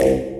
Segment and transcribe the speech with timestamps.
[0.00, 0.39] something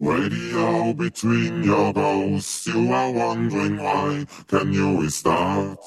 [0.00, 4.26] Radio between your bows, you are wondering why.
[4.48, 5.78] Can you restart?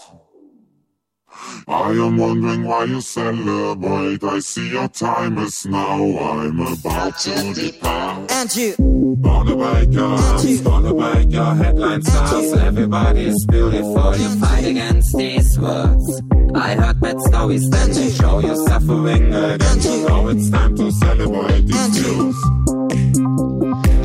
[1.67, 4.23] I am wondering why you celebrate.
[4.23, 6.01] I see your time is now.
[6.17, 8.31] I'm about to depart.
[8.31, 8.75] And you.
[9.21, 12.53] Gonna break your hearts, gonna break your headlines stars.
[12.53, 14.15] Everybody's beautiful.
[14.15, 16.21] You fight against these words.
[16.55, 19.57] I heard bad stories, then you show you suffering again.
[19.59, 22.35] Now it's time to celebrate these news.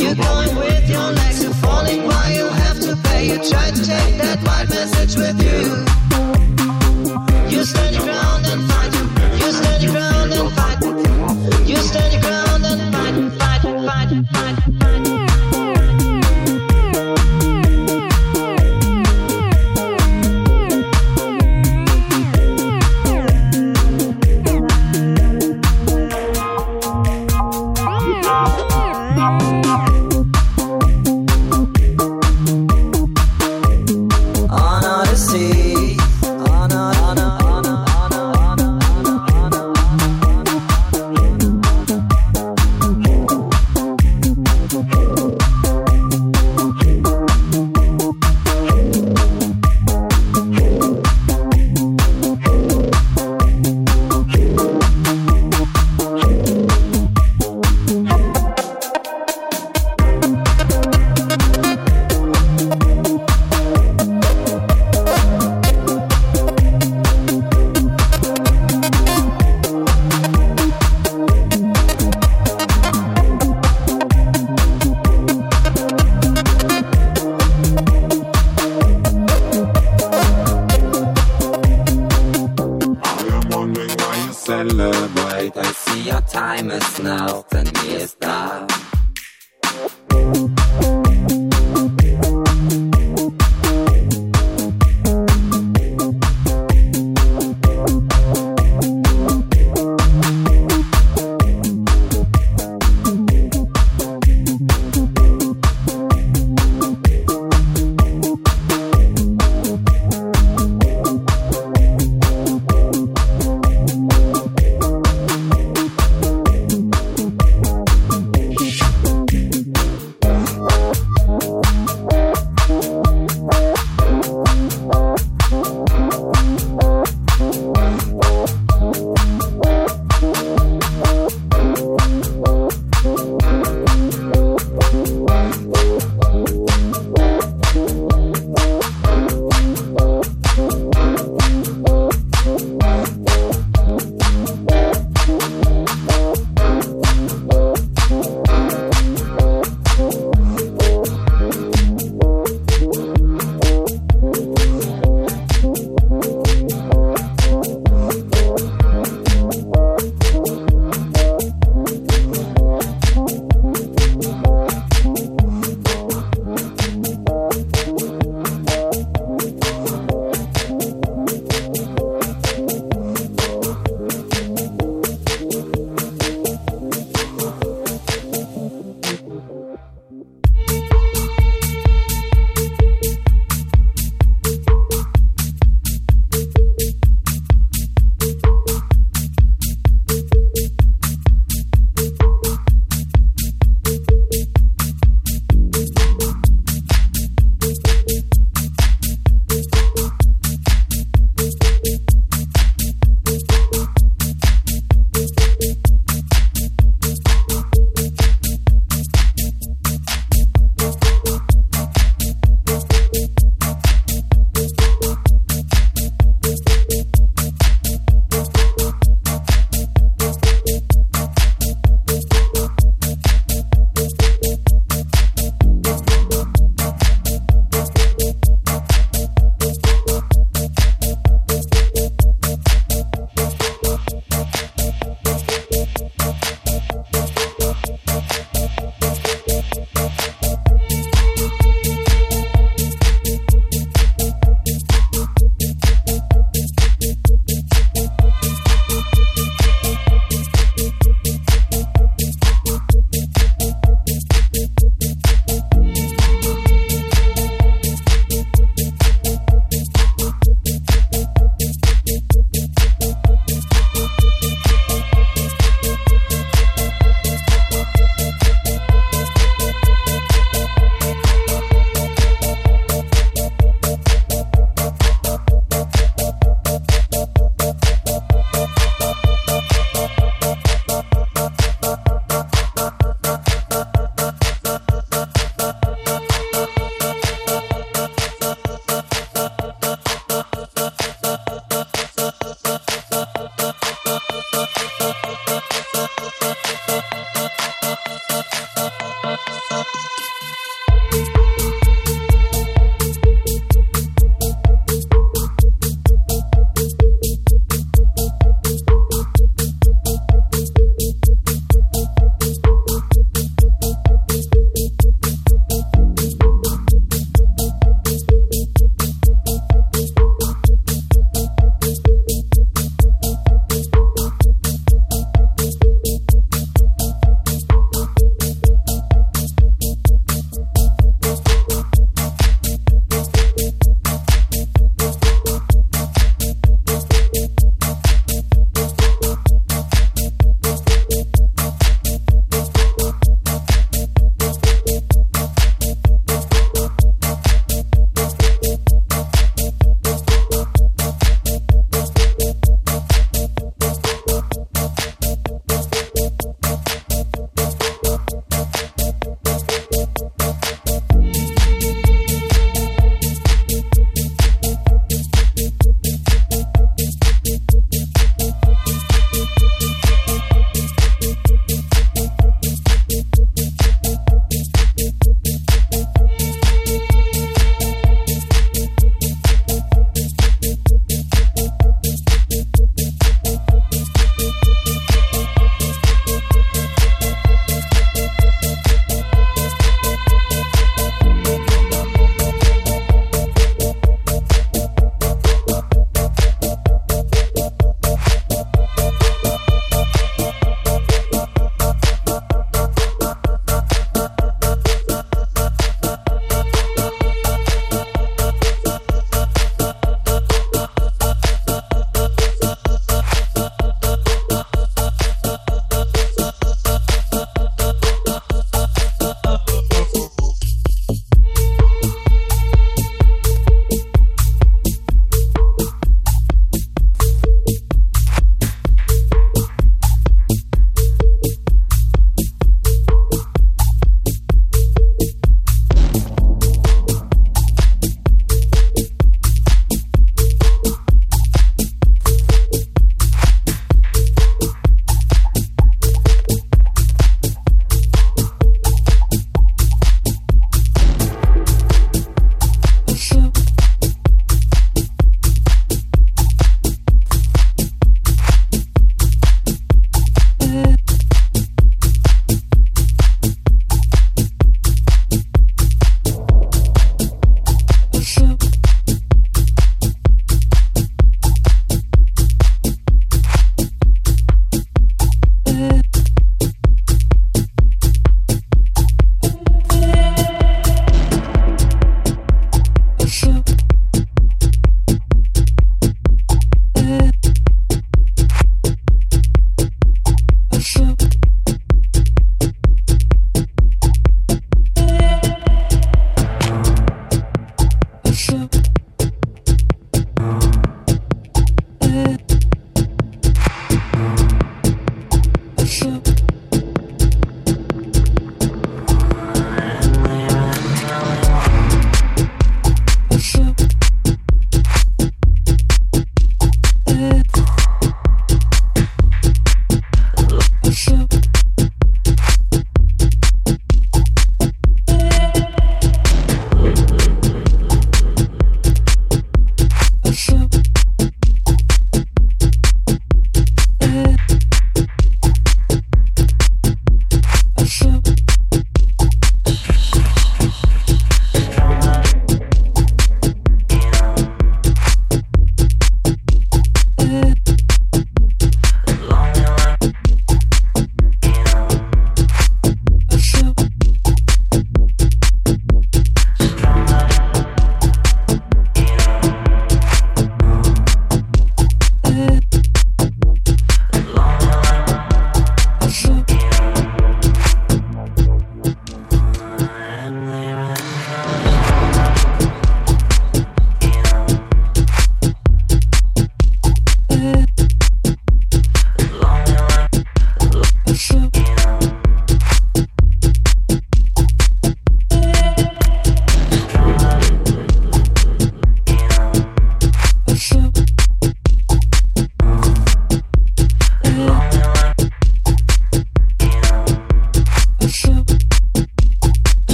[0.00, 3.26] You're going with your legs, you're falling while you have to pay.
[3.28, 5.84] You try to take that white message with you.
[7.50, 8.94] You stand your ground and fight.
[9.40, 11.68] You stand your ground and fight.
[11.68, 14.77] You stand your ground and fight, fight, fight, fight, fight.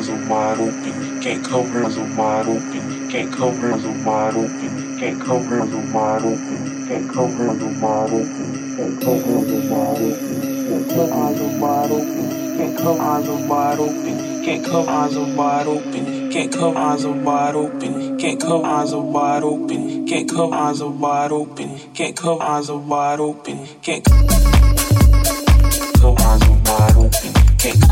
[0.00, 4.34] as a wide open, can't cover as a wide open, can't cover as a wide
[4.34, 9.36] open, can't cover as a wide open, can't cover as a wide open, can't cover
[9.36, 13.80] as a wide open, can't cover as a wide open, can't cover as a wide
[13.80, 18.66] open, can't cover as a wide open, can't cover as a wide open, can't cover
[18.66, 23.20] as a wide open, can't cover as a wide open, can't cover as a wide
[23.20, 24.04] open, can't
[26.00, 27.89] cover as a wide open, can't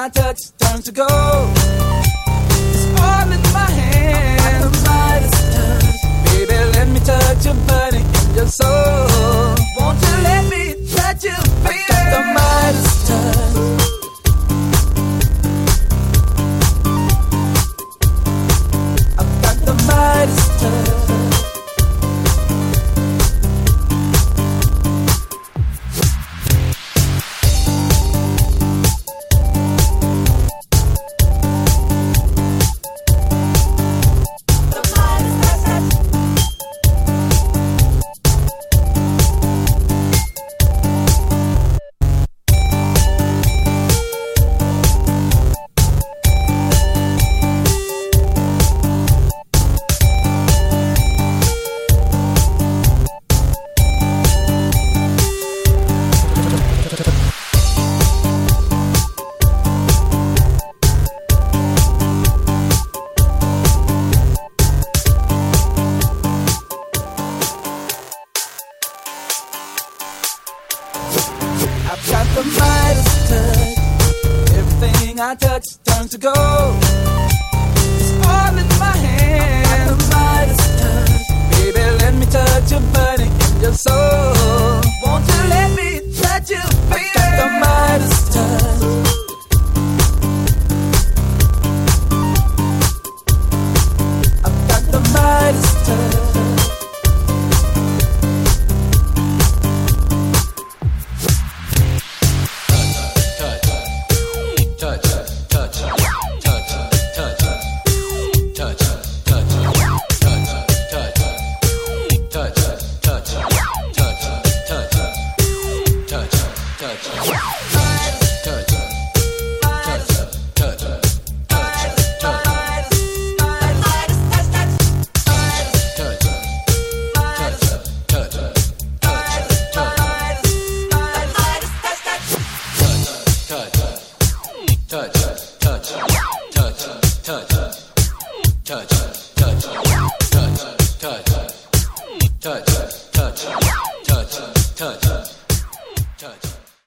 [0.00, 1.08] my touch turns to gold.
[2.72, 4.82] It's all in my hands.
[6.24, 9.09] Baby, let me touch your body and your soul.